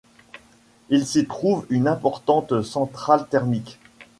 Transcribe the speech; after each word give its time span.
Il 0.89 1.05
s'y 1.05 1.27
trouve 1.27 1.67
une 1.69 1.87
importante 1.87 2.63
centrale 2.63 3.27
thermique. 3.29 3.77